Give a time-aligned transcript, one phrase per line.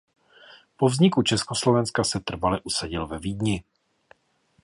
[0.77, 3.63] Po vzniku Československa se trvale usadil ve Vídni.